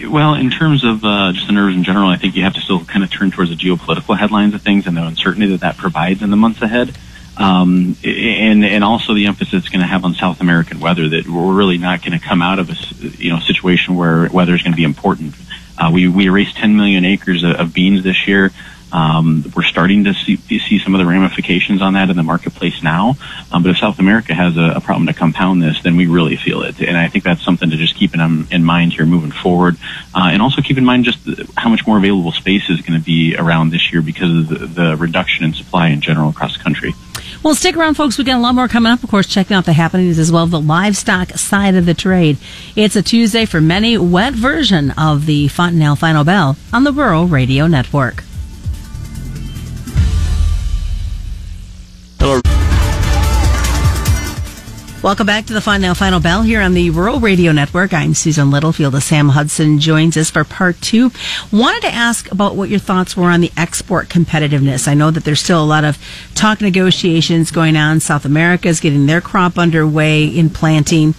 well, 0.10 0.34
in 0.36 0.50
terms 0.50 0.84
of 0.84 1.04
uh, 1.04 1.32
just 1.34 1.48
the 1.48 1.54
nerves 1.54 1.76
in 1.76 1.84
general, 1.84 2.10
I 2.10 2.18
think 2.18 2.36
you 2.36 2.44
have 2.44 2.54
to 2.54 2.62
still 2.62 2.84
kind 2.86 3.04
of 3.04 3.12
turn 3.12 3.32
towards 3.32 3.50
the 3.50 3.56
geopolitical 3.56 4.18
headlines 4.18 4.54
of 4.54 4.62
things 4.62 4.88
and 4.88 4.98
the 4.98 5.06
uncertainty 5.06 5.48
that 5.48 5.62
that 5.62 5.78
provides 5.78 6.22
in 6.22 6.30
the 6.30 6.38
months 6.38 6.62
ahead. 6.62 6.96
Um, 7.36 7.96
and 8.04 8.64
and 8.64 8.84
also 8.84 9.16
the 9.16 9.26
emphasis 9.26 9.54
it's 9.56 9.70
going 9.70 9.82
to 9.82 9.88
have 9.88 10.06
on 10.06 10.14
South 10.14 10.40
American 10.40 10.80
weather 10.80 11.10
that 11.10 11.28
we're 11.28 11.54
really 11.54 11.80
not 11.80 12.04
going 12.04 12.18
to 12.18 12.24
come 12.24 12.44
out 12.44 12.60
of 12.60 12.70
a 12.70 12.76
you 13.18 13.32
know 13.32 13.40
situation 13.40 13.96
where 13.96 14.30
weather 14.30 14.54
is 14.54 14.62
going 14.62 14.74
to 14.74 14.78
be 14.78 14.84
important. 14.84 15.34
Uh, 15.78 15.90
we 15.92 16.08
we 16.08 16.26
erased 16.28 16.56
10 16.58 16.76
million 16.76 17.06
acres 17.06 17.44
of, 17.44 17.56
of 17.56 17.74
beans 17.74 18.04
this 18.04 18.28
year. 18.28 18.52
Um, 18.94 19.52
we're 19.56 19.64
starting 19.64 20.04
to 20.04 20.14
see, 20.14 20.38
see 20.38 20.78
some 20.78 20.94
of 20.94 21.00
the 21.00 21.06
ramifications 21.06 21.82
on 21.82 21.94
that 21.94 22.12
in 22.12 22.16
the 22.16 22.24
marketplace 22.24 22.84
now. 22.84 23.16
Um, 23.52 23.64
but 23.64 23.72
if 23.72 23.78
South 23.80 23.98
America 23.98 24.36
has 24.36 24.56
a, 24.56 24.74
a, 24.76 24.82
problem 24.82 25.08
to 25.08 25.14
compound 25.14 25.64
this, 25.64 25.82
then 25.82 25.98
we 25.98 26.06
really 26.06 26.36
feel 26.36 26.62
it. 26.62 26.80
And 26.80 26.96
I 26.96 27.08
think 27.08 27.24
that's 27.24 27.44
something 27.44 27.72
to 27.72 27.76
just 27.76 27.96
keep 27.96 28.14
in, 28.14 28.48
in 28.52 28.64
mind 28.64 28.94
here 28.94 29.08
moving 29.08 29.32
forward. 29.32 29.78
Uh, 30.14 30.30
and 30.32 30.44
also 30.44 30.62
keep 30.62 30.78
in 30.78 30.86
mind 30.86 31.06
just 31.06 31.18
how 31.58 31.70
much 31.70 31.88
more 31.88 31.98
available 31.98 32.32
space 32.32 32.70
is 32.70 32.82
going 32.82 33.00
to 33.00 33.04
be 33.04 33.36
around 33.36 33.72
this 33.72 33.92
year 33.92 34.04
because 34.04 34.30
of 34.30 34.48
the, 34.48 34.68
the 34.68 34.98
reduction 34.98 35.44
in 35.44 35.54
supply 35.54 35.88
in 35.88 36.00
general 36.00 36.30
across 36.30 36.56
the 36.56 36.64
country. 36.64 36.94
Well, 37.42 37.56
stick 37.56 37.76
around, 37.76 37.96
folks. 37.96 38.18
We've 38.18 38.28
got 38.28 38.38
a 38.38 38.42
lot 38.42 38.54
more 38.54 38.68
coming 38.68 38.92
up. 38.92 39.04
Of 39.04 39.10
course, 39.10 39.28
checking 39.28 39.56
out 39.56 39.66
the 39.66 39.74
happenings 39.74 40.20
as 40.20 40.32
well, 40.32 40.46
the 40.46 40.62
livestock 40.62 41.32
side 41.32 41.76
of 41.76 41.86
the 41.86 41.94
trade. 41.96 42.38
It's 42.76 42.96
a 42.96 43.02
Tuesday 43.02 43.46
for 43.46 43.60
many, 43.60 43.98
wet 43.98 44.34
version 44.34 44.92
of 44.92 45.26
the 45.26 45.48
Fontanelle 45.48 45.96
Final 45.96 46.24
Bell 46.24 46.58
on 46.72 46.84
the 46.84 46.94
Rural 46.94 47.28
Radio 47.28 47.66
Network. 47.66 48.24
Welcome 55.04 55.28
back 55.28 55.48
to 55.48 55.54
the 55.54 55.60
Fontanelle 55.60 55.96
Final 55.96 56.22
Bell 56.22 56.44
here 56.44 56.62
on 56.62 56.76
the 56.76 56.90
Rural 56.90 57.20
Radio 57.20 57.52
Network. 57.52 57.94
I'm 57.94 58.14
Susan 58.14 58.50
Littlefield. 58.50 59.04
Sam 59.04 59.28
Hudson 59.28 59.80
joins 59.80 60.16
us 60.16 60.32
for 60.32 60.46
part 60.46 60.80
two. 60.80 61.12
Wanted 61.52 61.82
to 61.82 61.94
ask 61.94 62.32
about 62.32 62.56
what 62.56 62.70
your 62.70 62.80
thoughts 62.80 63.18
were 63.18 63.30
on 63.30 63.42
the 63.42 63.52
export 63.58 64.08
competitiveness. 64.08 64.88
I 64.88 64.94
know 64.94 65.12
that 65.12 65.26
there's 65.26 65.42
still 65.42 65.62
a 65.62 65.66
lot 65.66 65.84
of 65.84 65.98
talk 66.36 66.62
negotiations 66.62 67.52
going 67.52 67.76
on. 67.76 68.00
South 68.00 68.24
America 68.24 68.70
is 68.70 68.80
getting 68.80 69.06
their 69.06 69.20
crop 69.20 69.58
underway 69.58 70.26
in 70.26 70.50
planting. 70.50 71.16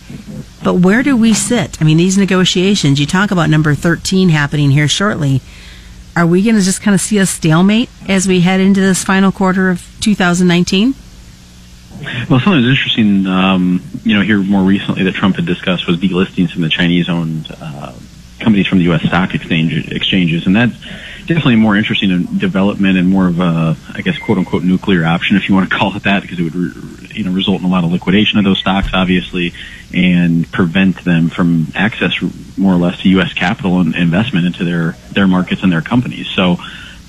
But 0.63 0.77
where 0.77 1.03
do 1.03 1.15
we 1.15 1.35
sit? 1.35 1.79
I 1.79 1.85
mean, 1.85 1.99
these 1.99 2.17
negotiations, 2.17 2.99
you 2.99 3.05
talk 3.05 3.33
about 3.33 3.51
number 3.51 3.75
13 3.75 4.31
happening 4.31 4.71
here 4.71 4.89
shortly. 4.89 5.43
Are 6.17 6.27
we 6.27 6.43
going 6.43 6.57
to 6.57 6.63
just 6.63 6.81
kind 6.81 6.95
of 6.95 7.03
see 7.03 7.19
a 7.19 7.27
stalemate 7.27 7.91
as 8.09 8.27
we 8.27 8.41
head 8.41 8.61
into 8.61 8.81
this 8.81 9.05
final 9.05 9.31
quarter 9.31 9.69
of 9.69 9.87
2019? 10.01 10.95
Well, 12.29 12.41
something 12.41 12.63
that's 12.63 12.79
interesting, 12.79 13.27
um, 13.27 13.83
you 14.03 14.15
know, 14.15 14.23
here 14.23 14.39
more 14.39 14.63
recently 14.63 15.05
that 15.05 15.15
Trump 15.15 15.37
had 15.37 15.47
discussed 15.47 15.87
was 15.87 15.99
delisting 15.99 16.49
some 16.49 16.63
of 16.63 16.71
the 16.71 16.75
Chinese-owned 16.75 17.55
uh, 17.61 17.93
companies 18.41 18.67
from 18.67 18.79
the 18.79 18.85
U.S. 18.85 19.03
stock 19.03 19.35
exchange, 19.35 19.91
exchanges, 19.91 20.47
and 20.47 20.57
that's 20.57 20.75
definitely 21.27 21.57
more 21.57 21.77
interesting 21.77 22.25
development 22.37 22.99
and 22.99 23.09
more 23.09 23.27
of 23.27 23.41
a, 23.41 23.77
I 23.95 24.03
guess, 24.03 24.19
quote 24.19 24.39
unquote, 24.39 24.63
nuclear 24.63 25.05
option, 25.05 25.37
if 25.37 25.49
you 25.49 25.55
want 25.55 25.71
to 25.71 25.77
call 25.79 25.97
it 25.97 26.03
that, 26.03 26.23
because 26.23 26.39
it 26.39 26.43
would, 26.43 27.15
you 27.15 27.25
know, 27.25 27.33
result 27.33 27.61
in 27.61 27.67
a 27.67 27.71
lot 27.71 27.85
of 27.85 27.93
liquidation 27.93 28.39
of 28.39 28.45
those 28.45 28.59
stocks, 28.59 28.89
obviously, 28.93 29.55
and 29.93 30.51
prevent 30.53 31.05
them 31.05 31.29
from 31.31 31.69
access 31.75 32.13
more 32.57 32.75
or 32.75 32.79
less 32.79 33.01
to 33.03 33.09
U.S. 33.11 33.33
capital 33.33 33.81
and 33.81 33.95
investment 33.95 34.47
into 34.47 34.65
their 34.65 34.93
their 35.13 35.27
markets 35.27 35.63
and 35.63 35.73
their 35.73 35.83
companies. 35.83 36.29
So, 36.29 36.57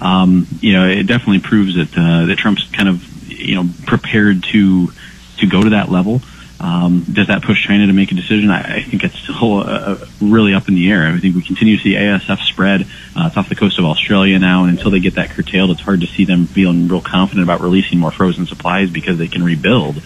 um, 0.01 0.47
you 0.61 0.73
know, 0.73 0.87
it 0.87 1.03
definitely 1.07 1.39
proves 1.39 1.75
that 1.75 1.97
uh, 1.97 2.25
that 2.27 2.37
Trump's 2.37 2.69
kind 2.71 2.87
of 2.87 3.14
you 3.37 3.55
know 3.55 3.69
prepared 3.85 4.43
to 4.43 4.91
to 5.37 5.47
go 5.47 5.63
to 5.63 5.71
that 5.71 5.89
level. 5.89 6.21
Um, 6.59 7.05
does 7.11 7.27
that 7.27 7.43
push 7.43 7.67
China 7.67 7.85
to 7.87 7.93
make 7.93 8.11
a 8.11 8.15
decision? 8.15 8.49
I, 8.49 8.77
I 8.77 8.81
think 8.81 9.03
it's 9.03 9.19
still 9.19 9.59
uh, 9.59 9.97
really 10.21 10.53
up 10.53 10.69
in 10.69 10.75
the 10.75 10.89
air. 10.89 11.05
I 11.05 11.19
think 11.19 11.35
we 11.35 11.43
continue 11.43 11.75
to 11.77 11.83
see 11.83 11.93
ASF 11.93 12.39
spread. 12.47 12.81
Uh, 13.15 13.27
it's 13.27 13.37
off 13.37 13.49
the 13.49 13.55
coast 13.55 13.77
of 13.77 13.85
Australia 13.85 14.39
now, 14.39 14.63
and 14.63 14.77
until 14.77 14.89
they 14.89 15.01
get 15.01 15.15
that 15.15 15.31
curtailed, 15.31 15.71
it's 15.71 15.81
hard 15.81 16.01
to 16.01 16.07
see 16.07 16.23
them 16.23 16.47
feeling 16.47 16.87
real 16.87 17.01
confident 17.01 17.43
about 17.43 17.61
releasing 17.61 17.99
more 17.99 18.11
frozen 18.11 18.45
supplies 18.45 18.89
because 18.89 19.17
they 19.17 19.27
can 19.27 19.43
rebuild. 19.43 20.01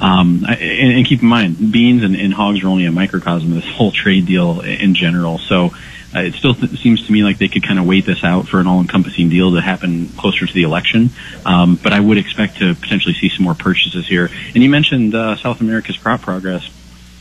Um, 0.00 0.46
and, 0.48 0.92
and 0.92 1.06
keep 1.06 1.22
in 1.22 1.28
mind, 1.28 1.72
beans 1.72 2.04
and, 2.04 2.14
and 2.14 2.32
hogs 2.32 2.62
are 2.62 2.68
only 2.68 2.86
a 2.86 2.92
microcosm 2.92 3.50
of 3.50 3.62
this 3.62 3.74
whole 3.74 3.90
trade 3.90 4.26
deal 4.26 4.60
in 4.60 4.94
general. 4.94 5.38
So 5.38 5.74
uh, 6.14 6.20
it 6.20 6.34
still 6.34 6.54
th- 6.54 6.80
seems 6.80 7.06
to 7.06 7.12
me 7.12 7.22
like 7.22 7.38
they 7.38 7.48
could 7.48 7.62
kind 7.62 7.78
of 7.78 7.86
wait 7.86 8.06
this 8.06 8.24
out 8.24 8.48
for 8.48 8.60
an 8.60 8.66
all-encompassing 8.66 9.28
deal 9.28 9.52
to 9.52 9.60
happen 9.60 10.08
closer 10.10 10.46
to 10.46 10.52
the 10.52 10.62
election. 10.62 11.10
Um, 11.44 11.78
but 11.82 11.92
I 11.92 12.00
would 12.00 12.16
expect 12.16 12.58
to 12.58 12.74
potentially 12.74 13.14
see 13.14 13.28
some 13.28 13.44
more 13.44 13.54
purchases 13.54 14.06
here. 14.06 14.30
And 14.54 14.62
you 14.62 14.70
mentioned 14.70 15.14
uh, 15.14 15.36
South 15.36 15.60
America's 15.60 15.98
crop 15.98 16.22
progress. 16.22 16.68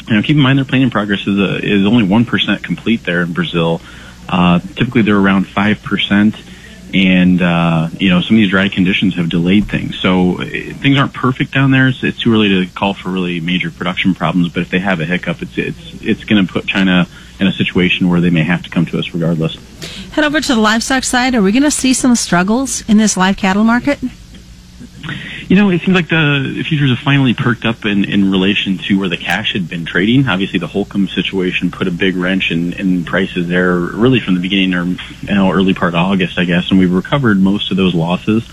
You 0.07 0.15
know, 0.15 0.21
keep 0.21 0.37
in 0.37 0.41
mind 0.41 0.57
their 0.57 0.65
planting 0.65 0.89
progress 0.89 1.27
is, 1.27 1.37
a, 1.37 1.57
is 1.57 1.85
only 1.85 2.05
one 2.05 2.23
percent 2.23 2.63
complete 2.63 3.03
there 3.03 3.23
in 3.23 3.33
Brazil. 3.33 3.81
Uh, 4.29 4.59
typically, 4.59 5.01
they're 5.01 5.17
around 5.17 5.47
five 5.47 5.83
percent 5.83 6.35
and 6.93 7.41
uh, 7.41 7.89
you 7.99 8.09
know 8.09 8.21
some 8.21 8.35
of 8.35 8.39
these 8.39 8.49
dry 8.49 8.69
conditions 8.69 9.15
have 9.15 9.29
delayed 9.29 9.67
things. 9.67 9.99
So 9.99 10.41
uh, 10.41 10.45
things 10.45 10.97
aren't 10.97 11.13
perfect 11.13 11.51
down 11.51 11.71
there. 11.71 11.89
It's, 11.89 12.03
it's, 12.03 12.19
too 12.19 12.33
early 12.33 12.65
to 12.65 12.73
call 12.73 12.93
for 12.93 13.09
really 13.09 13.39
major 13.39 13.71
production 13.71 14.15
problems. 14.15 14.53
But 14.53 14.61
if 14.61 14.69
they 14.69 14.79
have 14.79 14.99
a 14.99 15.05
hiccup, 15.05 15.41
it's 15.41 15.57
it's 15.57 16.01
it's 16.01 16.23
going 16.23 16.45
to 16.45 16.51
put 16.51 16.65
China 16.65 17.07
in 17.39 17.47
a 17.47 17.53
situation 17.53 18.09
where 18.09 18.21
they 18.21 18.29
may 18.29 18.43
have 18.43 18.63
to 18.63 18.69
come 18.69 18.85
to 18.87 18.99
us 18.99 19.13
regardless. 19.13 19.55
Head 20.11 20.25
over 20.25 20.41
to 20.41 20.55
the 20.55 20.59
livestock 20.59 21.03
side. 21.03 21.35
Are 21.35 21.41
we 21.41 21.51
going 21.51 21.63
to 21.63 21.71
see 21.71 21.93
some 21.93 22.15
struggles 22.15 22.87
in 22.89 22.97
this 22.97 23.17
live 23.17 23.37
cattle 23.37 23.63
market? 23.63 23.99
You 25.47 25.55
know, 25.55 25.69
it 25.69 25.79
seems 25.79 25.95
like 25.95 26.09
the 26.09 26.63
futures 26.67 26.89
have 26.89 26.99
finally 26.99 27.33
perked 27.33 27.63
up 27.63 27.85
in, 27.85 28.03
in 28.03 28.29
relation 28.31 28.79
to 28.79 28.99
where 28.99 29.07
the 29.07 29.15
cash 29.15 29.53
had 29.53 29.69
been 29.69 29.85
trading. 29.85 30.27
Obviously, 30.27 30.59
the 30.59 30.67
Holcomb 30.67 31.07
situation 31.07 31.71
put 31.71 31.87
a 31.87 31.91
big 31.91 32.17
wrench 32.17 32.51
in, 32.51 32.73
in 32.73 33.05
prices 33.05 33.47
there, 33.47 33.77
really 33.79 34.19
from 34.19 34.35
the 34.35 34.41
beginning 34.41 34.73
or 34.73 34.83
you 34.83 34.97
know, 35.33 35.49
early 35.51 35.73
part 35.73 35.93
of 35.93 35.99
August, 35.99 36.37
I 36.37 36.43
guess, 36.43 36.69
and 36.69 36.79
we've 36.79 36.93
recovered 36.93 37.39
most 37.39 37.71
of 37.71 37.77
those 37.77 37.95
losses. 37.95 38.45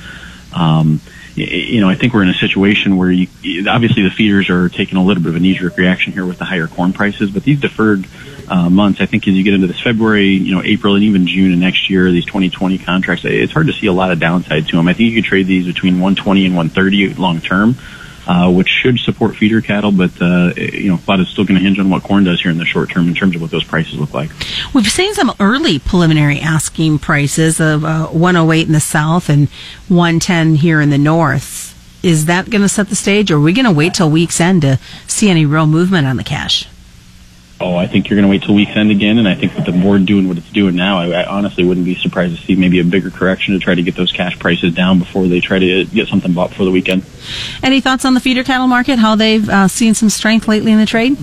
Um, 0.52 1.00
you 1.34 1.80
know, 1.80 1.88
I 1.88 1.96
think 1.96 2.14
we're 2.14 2.22
in 2.22 2.28
a 2.28 2.34
situation 2.34 2.96
where 2.96 3.10
you, 3.10 3.26
obviously 3.68 4.04
the 4.04 4.10
feeders 4.10 4.48
are 4.48 4.68
taking 4.68 4.96
a 4.96 5.04
little 5.04 5.20
bit 5.20 5.30
of 5.30 5.36
a 5.36 5.40
knee-jerk 5.40 5.76
reaction 5.76 6.12
here 6.12 6.24
with 6.24 6.38
the 6.38 6.44
higher 6.44 6.68
corn 6.68 6.92
prices, 6.92 7.28
but 7.30 7.42
these 7.42 7.60
deferred 7.60 8.06
uh, 8.48 8.68
months, 8.70 9.00
I 9.00 9.06
think 9.06 9.26
as 9.28 9.34
you 9.34 9.42
get 9.42 9.54
into 9.54 9.66
this 9.66 9.80
February, 9.80 10.28
you 10.28 10.54
know, 10.54 10.62
April, 10.62 10.94
and 10.94 11.04
even 11.04 11.26
June 11.26 11.52
of 11.52 11.58
next 11.58 11.90
year, 11.90 12.10
these 12.10 12.24
2020 12.26 12.78
contracts, 12.78 13.24
it's 13.24 13.52
hard 13.52 13.66
to 13.66 13.72
see 13.72 13.86
a 13.86 13.92
lot 13.92 14.10
of 14.10 14.20
downside 14.20 14.68
to 14.68 14.76
them. 14.76 14.88
I 14.88 14.92
think 14.92 15.10
you 15.10 15.22
could 15.22 15.28
trade 15.28 15.46
these 15.46 15.66
between 15.66 15.94
120 15.94 16.46
and 16.46 16.56
130 16.56 17.14
long 17.14 17.40
term. 17.40 17.76
Uh, 18.26 18.50
which 18.50 18.68
should 18.68 18.98
support 18.98 19.36
feeder 19.36 19.60
cattle, 19.60 19.92
but 19.92 20.10
uh, 20.22 20.50
you 20.56 20.88
know, 20.88 20.94
a 20.94 21.04
lot 21.06 21.20
is 21.20 21.28
still 21.28 21.44
going 21.44 21.58
to 21.58 21.62
hinge 21.62 21.78
on 21.78 21.90
what 21.90 22.02
corn 22.02 22.24
does 22.24 22.40
here 22.40 22.50
in 22.50 22.56
the 22.56 22.64
short 22.64 22.88
term 22.88 23.06
in 23.06 23.14
terms 23.14 23.36
of 23.36 23.42
what 23.42 23.50
those 23.50 23.64
prices 23.64 23.98
look 23.98 24.14
like. 24.14 24.30
We've 24.72 24.90
seen 24.90 25.12
some 25.12 25.34
early 25.38 25.78
preliminary 25.78 26.40
asking 26.40 27.00
prices 27.00 27.60
of 27.60 27.84
uh, 27.84 28.06
108 28.06 28.66
in 28.66 28.72
the 28.72 28.80
south 28.80 29.28
and 29.28 29.50
110 29.88 30.54
here 30.54 30.80
in 30.80 30.88
the 30.88 30.96
north. 30.96 31.74
Is 32.02 32.24
that 32.24 32.48
going 32.48 32.62
to 32.62 32.68
set 32.70 32.88
the 32.88 32.96
stage, 32.96 33.30
or 33.30 33.36
are 33.36 33.40
we 33.40 33.52
going 33.52 33.66
to 33.66 33.72
wait 33.72 33.92
till 33.92 34.10
week's 34.10 34.40
end 34.40 34.62
to 34.62 34.78
see 35.06 35.28
any 35.28 35.44
real 35.44 35.66
movement 35.66 36.06
on 36.06 36.16
the 36.16 36.24
cash? 36.24 36.66
Oh, 37.64 37.76
I 37.76 37.86
think 37.86 38.08
you're 38.08 38.16
going 38.16 38.24
to 38.24 38.30
wait 38.30 38.42
till 38.42 38.54
week's 38.54 38.76
end 38.76 38.90
again. 38.90 39.18
And 39.18 39.26
I 39.26 39.34
think 39.34 39.54
with 39.54 39.64
the 39.64 39.72
board 39.72 40.04
doing 40.04 40.28
what 40.28 40.36
it's 40.36 40.50
doing 40.52 40.76
now, 40.76 40.98
I, 40.98 41.22
I 41.22 41.24
honestly 41.24 41.64
wouldn't 41.64 41.86
be 41.86 41.94
surprised 41.94 42.36
to 42.36 42.42
see 42.44 42.54
maybe 42.56 42.78
a 42.78 42.84
bigger 42.84 43.10
correction 43.10 43.54
to 43.54 43.60
try 43.60 43.74
to 43.74 43.82
get 43.82 43.96
those 43.96 44.12
cash 44.12 44.38
prices 44.38 44.74
down 44.74 44.98
before 44.98 45.26
they 45.26 45.40
try 45.40 45.58
to 45.58 45.84
get 45.86 46.08
something 46.08 46.34
bought 46.34 46.52
for 46.52 46.64
the 46.64 46.70
weekend. 46.70 47.04
Any 47.62 47.80
thoughts 47.80 48.04
on 48.04 48.12
the 48.12 48.20
feeder 48.20 48.44
cattle 48.44 48.66
market? 48.66 48.98
How 48.98 49.16
they've 49.16 49.48
uh, 49.48 49.68
seen 49.68 49.94
some 49.94 50.10
strength 50.10 50.46
lately 50.46 50.72
in 50.72 50.78
the 50.78 50.86
trade? 50.86 51.16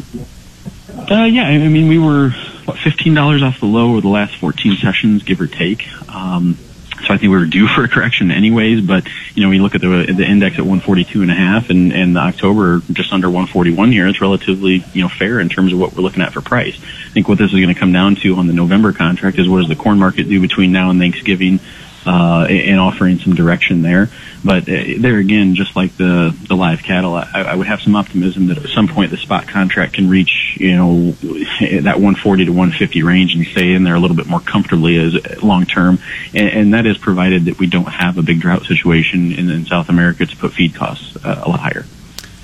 Uh, 1.09 1.25
yeah, 1.25 1.45
I 1.45 1.57
mean, 1.57 1.87
we 1.87 1.99
were 1.99 2.29
what 2.65 2.77
fifteen 2.77 3.13
dollars 3.13 3.43
off 3.43 3.59
the 3.59 3.65
low 3.65 3.91
over 3.91 4.01
the 4.01 4.07
last 4.07 4.35
fourteen 4.37 4.77
sessions, 4.77 5.23
give 5.23 5.41
or 5.41 5.47
take. 5.47 5.87
Um, 6.09 6.55
so 6.55 6.70
I 7.11 7.17
think 7.17 7.31
we 7.31 7.37
were 7.37 7.45
due 7.45 7.67
for 7.67 7.83
a 7.83 7.87
correction 7.87 8.31
anyways. 8.31 8.81
But 8.81 9.07
you 9.35 9.43
know, 9.43 9.49
we 9.49 9.59
look 9.59 9.75
at 9.75 9.81
the 9.81 9.87
the 9.87 10.25
index 10.25 10.55
at 10.55 10.65
142 10.65 11.21
and 11.21 11.31
a 11.31 11.35
half, 11.35 11.69
and 11.69 11.91
and 11.91 12.15
the 12.15 12.19
October 12.19 12.81
just 12.91 13.13
under 13.13 13.27
141 13.27 13.91
here. 13.91 14.07
It's 14.07 14.21
relatively 14.21 14.83
you 14.93 15.01
know 15.01 15.09
fair 15.09 15.39
in 15.39 15.49
terms 15.49 15.73
of 15.73 15.79
what 15.79 15.95
we're 15.95 16.03
looking 16.03 16.21
at 16.21 16.33
for 16.33 16.41
price. 16.41 16.75
I 16.75 17.13
think 17.13 17.27
what 17.27 17.37
this 17.37 17.51
is 17.51 17.59
going 17.59 17.73
to 17.73 17.79
come 17.79 17.91
down 17.91 18.15
to 18.17 18.35
on 18.35 18.47
the 18.47 18.53
November 18.53 18.93
contract 18.93 19.37
is 19.37 19.47
what 19.47 19.59
does 19.59 19.67
the 19.67 19.75
corn 19.75 19.99
market 19.99 20.29
do 20.29 20.39
between 20.39 20.71
now 20.71 20.89
and 20.89 20.99
Thanksgiving 20.99 21.59
uh, 22.05 22.47
and 22.49 22.79
offering 22.79 23.19
some 23.19 23.35
direction 23.35 23.81
there. 23.81 24.09
But 24.43 24.63
uh, 24.63 24.83
there 24.97 25.17
again, 25.17 25.55
just 25.55 25.75
like 25.75 25.95
the 25.97 26.35
the 26.47 26.55
live 26.55 26.83
cattle, 26.83 27.15
I, 27.15 27.29
I 27.33 27.55
would 27.55 27.67
have 27.67 27.81
some 27.81 27.95
optimism 27.95 28.47
that 28.47 28.57
at 28.57 28.69
some 28.69 28.87
point 28.87 29.11
the 29.11 29.17
spot 29.17 29.47
contract 29.47 29.93
can 29.93 30.09
reach 30.09 30.57
you 30.59 30.75
know 30.75 31.11
that 31.11 31.95
140 31.95 32.45
to 32.45 32.51
150 32.51 33.03
range 33.03 33.35
and 33.35 33.45
stay 33.45 33.73
in 33.73 33.83
there 33.83 33.95
a 33.95 33.99
little 33.99 34.17
bit 34.17 34.27
more 34.27 34.39
comfortably 34.39 34.97
as 34.97 35.43
long 35.43 35.65
term, 35.65 35.99
and, 36.33 36.49
and 36.49 36.73
that 36.73 36.85
is 36.85 36.97
provided 36.97 37.45
that 37.45 37.59
we 37.59 37.67
don't 37.67 37.85
have 37.85 38.17
a 38.17 38.23
big 38.23 38.39
drought 38.39 38.63
situation 38.65 39.31
in, 39.31 39.49
in 39.49 39.65
South 39.65 39.89
America 39.89 40.25
to 40.25 40.35
put 40.37 40.53
feed 40.53 40.73
costs 40.73 41.15
uh, 41.23 41.43
a 41.45 41.49
lot 41.49 41.59
higher 41.59 41.85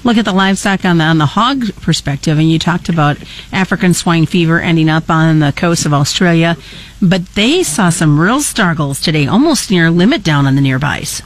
look 0.03 0.17
at 0.17 0.25
the 0.25 0.33
livestock 0.33 0.85
on 0.85 0.97
the, 0.97 1.03
on 1.03 1.17
the 1.17 1.25
hog 1.25 1.73
perspective, 1.81 2.37
and 2.37 2.49
you 2.49 2.59
talked 2.59 2.89
about 2.89 3.17
African 3.51 3.93
swine 3.93 4.25
fever 4.25 4.59
ending 4.59 4.89
up 4.89 5.09
on 5.09 5.39
the 5.39 5.51
coast 5.51 5.85
of 5.85 5.93
Australia, 5.93 6.55
but 7.01 7.25
they 7.35 7.63
saw 7.63 7.89
some 7.89 8.19
real 8.19 8.41
struggles 8.41 9.01
today, 9.01 9.27
almost 9.27 9.71
near 9.71 9.89
limit 9.89 10.23
down 10.23 10.45
on 10.45 10.55
the 10.55 10.61
nearbys. 10.61 11.21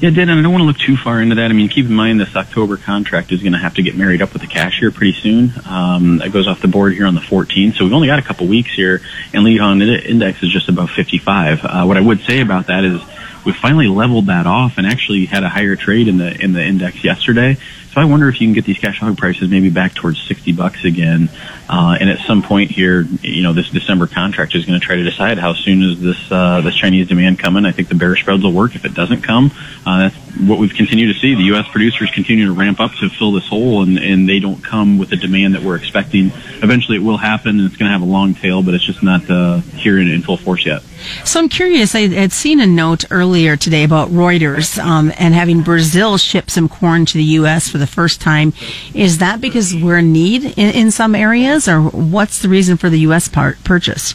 Yeah, 0.00 0.08
Dan, 0.08 0.30
I 0.30 0.40
don't 0.40 0.50
want 0.50 0.62
to 0.62 0.66
look 0.66 0.78
too 0.78 0.96
far 0.96 1.20
into 1.20 1.34
that. 1.34 1.50
I 1.50 1.52
mean, 1.52 1.68
keep 1.68 1.84
in 1.84 1.92
mind 1.92 2.18
this 2.18 2.34
October 2.34 2.78
contract 2.78 3.32
is 3.32 3.42
going 3.42 3.52
to 3.52 3.58
have 3.58 3.74
to 3.74 3.82
get 3.82 3.96
married 3.96 4.22
up 4.22 4.32
with 4.32 4.40
the 4.40 4.48
cashier 4.48 4.90
pretty 4.90 5.12
soon. 5.12 5.52
Um, 5.66 6.22
it 6.22 6.32
goes 6.32 6.48
off 6.48 6.62
the 6.62 6.68
board 6.68 6.94
here 6.94 7.06
on 7.06 7.14
the 7.14 7.20
14th, 7.20 7.76
so 7.76 7.84
we've 7.84 7.92
only 7.92 8.08
got 8.08 8.18
a 8.18 8.22
couple 8.22 8.46
weeks 8.46 8.72
here, 8.72 9.02
and 9.34 9.44
lead 9.44 9.60
on 9.60 9.82
index 9.82 10.42
is 10.42 10.50
just 10.50 10.70
above 10.70 10.90
55. 10.90 11.60
Uh, 11.62 11.84
what 11.84 11.98
I 11.98 12.00
would 12.00 12.20
say 12.20 12.40
about 12.40 12.68
that 12.68 12.82
is 12.84 13.02
we 13.44 13.52
finally 13.52 13.88
leveled 13.88 14.26
that 14.26 14.46
off 14.46 14.78
and 14.78 14.86
actually 14.86 15.26
had 15.26 15.42
a 15.42 15.48
higher 15.48 15.76
trade 15.76 16.08
in 16.08 16.18
the 16.18 16.40
in 16.42 16.52
the 16.52 16.62
index 16.62 17.02
yesterday. 17.04 17.56
So 17.92 18.00
I 18.00 18.04
wonder 18.04 18.28
if 18.28 18.40
you 18.40 18.46
can 18.46 18.54
get 18.54 18.64
these 18.64 18.78
cash 18.78 19.00
hog 19.00 19.18
prices 19.18 19.50
maybe 19.50 19.68
back 19.68 19.94
towards 19.94 20.22
60 20.22 20.52
bucks 20.52 20.84
again. 20.84 21.28
Uh, 21.68 21.96
and 22.00 22.08
at 22.08 22.20
some 22.20 22.40
point 22.40 22.70
here, 22.70 23.02
you 23.22 23.42
know, 23.42 23.52
this 23.52 23.68
December 23.68 24.06
contract 24.06 24.54
is 24.54 24.64
going 24.64 24.78
to 24.78 24.84
try 24.84 24.94
to 24.94 25.02
decide 25.02 25.38
how 25.38 25.54
soon 25.54 25.82
is 25.82 26.00
this 26.00 26.30
uh, 26.30 26.60
this 26.60 26.76
Chinese 26.76 27.08
demand 27.08 27.40
coming. 27.40 27.64
I 27.64 27.72
think 27.72 27.88
the 27.88 27.96
bear 27.96 28.14
spreads 28.14 28.44
will 28.44 28.52
work. 28.52 28.76
If 28.76 28.84
it 28.84 28.94
doesn't 28.94 29.22
come, 29.22 29.50
uh, 29.84 30.08
that's 30.08 30.19
what 30.38 30.58
we've 30.58 30.74
continued 30.74 31.12
to 31.12 31.18
see. 31.18 31.34
The 31.34 31.44
U.S. 31.44 31.66
producers 31.68 32.10
continue 32.10 32.46
to 32.46 32.52
ramp 32.52 32.80
up 32.80 32.92
to 33.00 33.08
fill 33.08 33.32
this 33.32 33.46
hole, 33.48 33.82
and, 33.82 33.98
and 33.98 34.28
they 34.28 34.38
don't 34.38 34.62
come 34.62 34.98
with 34.98 35.10
the 35.10 35.16
demand 35.16 35.54
that 35.54 35.62
we're 35.62 35.76
expecting. 35.76 36.26
Eventually, 36.62 36.96
it 36.96 37.02
will 37.02 37.16
happen, 37.16 37.58
and 37.58 37.68
it's 37.68 37.76
going 37.76 37.88
to 37.88 37.92
have 37.92 38.02
a 38.02 38.10
long 38.10 38.34
tail, 38.34 38.62
but 38.62 38.74
it's 38.74 38.84
just 38.84 39.02
not 39.02 39.28
uh, 39.30 39.58
here 39.58 39.98
in, 39.98 40.08
in 40.08 40.22
full 40.22 40.36
force 40.36 40.66
yet. 40.66 40.82
So 41.24 41.40
I'm 41.40 41.48
curious. 41.48 41.94
I 41.94 42.08
had 42.08 42.32
seen 42.32 42.60
a 42.60 42.66
note 42.66 43.04
earlier 43.10 43.56
today 43.56 43.84
about 43.84 44.08
Reuters 44.08 44.78
um, 44.78 45.12
and 45.18 45.34
having 45.34 45.62
Brazil 45.62 46.18
ship 46.18 46.50
some 46.50 46.68
corn 46.68 47.06
to 47.06 47.14
the 47.14 47.24
U.S. 47.24 47.68
for 47.68 47.78
the 47.78 47.86
first 47.86 48.20
time. 48.20 48.52
Is 48.94 49.18
that 49.18 49.40
because 49.40 49.74
we're 49.74 49.98
in 49.98 50.12
need 50.12 50.44
in, 50.44 50.74
in 50.74 50.90
some 50.90 51.14
areas, 51.14 51.68
or 51.68 51.80
what's 51.82 52.40
the 52.40 52.48
reason 52.48 52.76
for 52.76 52.90
the 52.90 53.00
U.S. 53.00 53.28
part 53.28 53.62
purchase? 53.64 54.14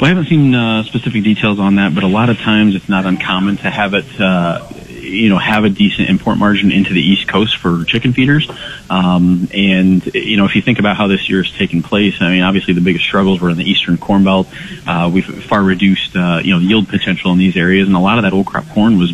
Well, 0.00 0.04
I 0.04 0.08
haven't 0.08 0.26
seen 0.26 0.54
uh, 0.54 0.84
specific 0.84 1.24
details 1.24 1.58
on 1.58 1.76
that, 1.76 1.92
but 1.94 2.04
a 2.04 2.08
lot 2.08 2.28
of 2.28 2.38
times 2.38 2.76
it's 2.76 2.88
not 2.88 3.04
uncommon 3.04 3.56
to 3.58 3.70
have 3.70 3.94
it 3.94 4.20
uh, 4.20 4.64
you 5.08 5.28
know 5.28 5.38
have 5.38 5.64
a 5.64 5.68
decent 5.68 6.08
import 6.08 6.38
margin 6.38 6.70
into 6.70 6.92
the 6.92 7.00
East 7.00 7.28
Coast 7.28 7.56
for 7.56 7.84
chicken 7.84 8.12
feeders. 8.12 8.50
Um, 8.90 9.48
and 9.52 10.04
you 10.14 10.36
know 10.36 10.44
if 10.44 10.54
you 10.54 10.62
think 10.62 10.78
about 10.78 10.96
how 10.96 11.06
this 11.06 11.28
year 11.28 11.42
has 11.42 11.52
taken 11.52 11.82
place, 11.82 12.20
I 12.20 12.30
mean 12.30 12.42
obviously 12.42 12.74
the 12.74 12.80
biggest 12.80 13.04
struggles 13.04 13.40
were 13.40 13.50
in 13.50 13.56
the 13.56 13.68
Eastern 13.68 13.98
Corn 13.98 14.24
Belt. 14.24 14.48
Uh, 14.86 15.10
we've 15.12 15.44
far 15.44 15.62
reduced 15.62 16.16
uh, 16.16 16.40
you 16.42 16.52
know 16.52 16.60
yield 16.60 16.88
potential 16.88 17.32
in 17.32 17.38
these 17.38 17.56
areas, 17.56 17.86
and 17.86 17.96
a 17.96 18.00
lot 18.00 18.18
of 18.18 18.24
that 18.24 18.32
old 18.32 18.46
crop 18.46 18.68
corn 18.70 18.98
was 18.98 19.12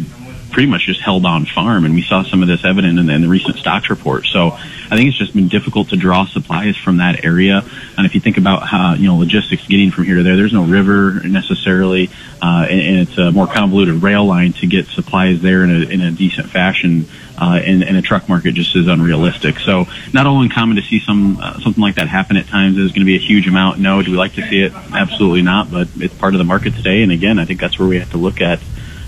pretty 0.54 0.68
much 0.68 0.86
just 0.86 1.00
held 1.00 1.26
on 1.26 1.44
farm, 1.44 1.84
and 1.84 1.96
we 1.96 2.02
saw 2.02 2.22
some 2.22 2.40
of 2.40 2.46
this 2.46 2.64
evident 2.64 2.96
in 2.96 3.06
the, 3.06 3.12
in 3.12 3.22
the 3.22 3.28
recent 3.28 3.56
stocks 3.56 3.90
report. 3.90 4.24
So 4.24 4.50
I 4.52 4.96
think 4.96 5.08
it's 5.08 5.18
just 5.18 5.34
been 5.34 5.48
difficult 5.48 5.88
to 5.88 5.96
draw 5.96 6.26
supplies 6.26 6.76
from 6.76 6.98
that 6.98 7.24
area. 7.24 7.64
And 7.98 8.06
if 8.06 8.14
you 8.14 8.20
think 8.20 8.38
about 8.38 8.62
how 8.62 8.94
you 8.94 9.08
know 9.08 9.16
logistics 9.16 9.66
getting 9.66 9.90
from 9.90 10.04
here 10.04 10.14
to 10.14 10.22
there, 10.22 10.36
there's 10.36 10.52
no 10.52 10.62
river 10.62 11.20
necessarily, 11.24 12.08
uh, 12.40 12.68
and, 12.70 12.80
and, 12.80 13.08
it's 13.08 13.18
a 13.18 13.32
more 13.32 13.48
convoluted 13.48 14.00
rail 14.00 14.24
line 14.24 14.52
to 14.52 14.68
get 14.68 14.86
supplies 14.86 15.42
there 15.42 15.64
in 15.64 15.70
a, 15.70 15.86
in 15.86 16.00
a 16.00 16.12
decent 16.12 16.48
fashion. 16.48 17.06
Uh, 17.36 17.60
and, 17.64 17.82
and 17.82 17.96
a 17.96 18.00
truck 18.00 18.28
market 18.28 18.52
just 18.52 18.76
is 18.76 18.86
unrealistic. 18.86 19.58
So 19.58 19.86
not 20.12 20.24
all 20.28 20.40
uncommon 20.40 20.76
to 20.76 20.82
see 20.82 21.00
some 21.00 21.36
uh, 21.40 21.58
something 21.58 21.82
like 21.82 21.96
that 21.96 22.06
happen 22.06 22.36
at 22.36 22.46
times. 22.46 22.78
Is 22.78 22.92
going 22.92 23.00
to 23.00 23.04
be 23.04 23.16
a 23.16 23.18
huge 23.18 23.48
amount. 23.48 23.80
No, 23.80 24.00
do 24.02 24.12
we 24.12 24.16
like 24.16 24.34
to 24.34 24.48
see 24.48 24.60
it? 24.60 24.72
Absolutely 24.72 25.42
not. 25.42 25.68
But 25.68 25.88
it's 25.96 26.14
part 26.14 26.34
of 26.34 26.38
the 26.38 26.44
market 26.44 26.76
today. 26.76 27.02
And 27.02 27.10
again, 27.10 27.40
I 27.40 27.44
think 27.44 27.58
that's 27.58 27.76
where 27.76 27.88
we 27.88 27.98
have 27.98 28.12
to 28.12 28.18
look 28.18 28.40
at 28.40 28.60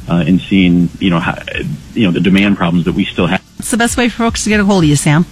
uh, 0.08 0.24
and 0.26 0.40
seeing 0.40 0.88
you 0.98 1.10
know 1.10 1.20
how, 1.20 1.36
you 1.94 2.06
know 2.06 2.12
the 2.12 2.20
demand 2.20 2.56
problems 2.56 2.84
that 2.86 2.94
we 2.94 3.04
still 3.04 3.26
have. 3.26 3.42
What's 3.56 3.70
the 3.70 3.76
best 3.76 3.96
way 3.96 4.08
for 4.08 4.18
folks 4.18 4.44
to 4.44 4.50
get 4.50 4.60
a 4.60 4.64
hold 4.64 4.84
of 4.84 4.90
you, 4.90 4.96
Sam? 4.96 5.24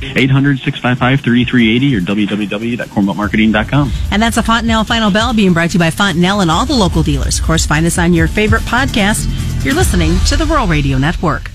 800-655-3380 0.00 1.96
or 1.96 2.00
www.cornbeltmarketing.com. 2.00 3.92
And 4.10 4.20
that's 4.20 4.36
a 4.36 4.42
Fontanelle 4.42 4.84
Final 4.84 5.10
Bell 5.10 5.32
being 5.32 5.52
brought 5.52 5.70
to 5.70 5.74
you 5.74 5.78
by 5.78 5.90
Fontanelle 5.90 6.40
and 6.40 6.50
all 6.50 6.66
the 6.66 6.74
local 6.74 7.02
dealers. 7.02 7.38
Of 7.38 7.44
course, 7.44 7.66
find 7.66 7.86
us 7.86 7.96
on 7.98 8.12
your 8.12 8.26
favorite 8.26 8.62
podcast. 8.62 9.64
You're 9.64 9.74
listening 9.74 10.18
to 10.26 10.36
the 10.36 10.44
Rural 10.44 10.66
Radio 10.66 10.98
Network. 10.98 11.50